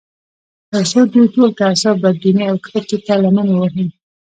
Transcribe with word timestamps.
تر 0.71 0.83
څو 0.91 0.99
دوی 1.13 1.25
ټول 1.35 1.49
تعصب، 1.59 1.95
بدبینۍ 2.03 2.45
او 2.51 2.57
کرکې 2.65 2.97
ته 3.05 3.13
لمن 3.23 3.47
ووهي 3.51 3.85